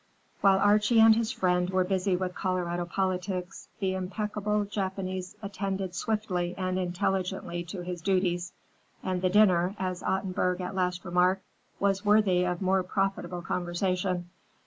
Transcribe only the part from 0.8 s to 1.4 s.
and his